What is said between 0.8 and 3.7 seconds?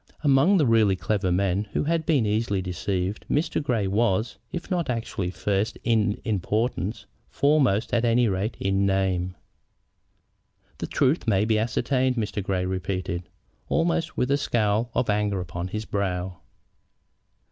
clever men who had been easily deceived Mr.